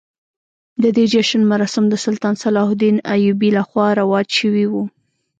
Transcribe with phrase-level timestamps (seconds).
[0.81, 4.83] د دې جشن مراسم د سلطان صلاح الدین ایوبي لخوا رواج شوي وو.